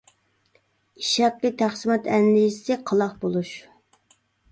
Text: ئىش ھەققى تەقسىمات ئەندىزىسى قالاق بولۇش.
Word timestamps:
ئىش 1.01 1.09
ھەققى 1.23 1.51
تەقسىمات 1.59 2.09
ئەندىزىسى 2.13 2.79
قالاق 2.93 3.13
بولۇش. 3.27 3.53